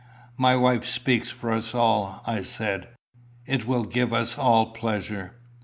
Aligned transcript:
"My 0.35 0.55
wife 0.55 0.83
speaks 0.85 1.29
for 1.29 1.51
us 1.51 1.75
all," 1.75 2.23
I 2.25 2.41
said. 2.41 2.89
"It 3.45 3.67
will 3.67 3.83
give 3.83 4.11
us 4.13 4.35
all 4.35 4.71
pleasure." 4.71 5.35